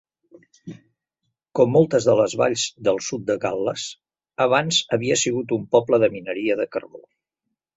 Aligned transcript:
Com 1.59 1.71
moltes 1.75 2.07
de 2.09 2.15
les 2.21 2.35
valls 2.41 2.63
del 2.89 2.97
sud 3.09 3.27
de 3.29 3.37
Gal·les, 3.45 3.85
abans 4.49 4.81
havia 4.99 5.21
sigut 5.27 5.55
un 5.59 5.69
poble 5.77 6.01
de 6.07 6.11
mineria 6.17 6.59
de 6.65 6.71
carbó. 6.77 7.07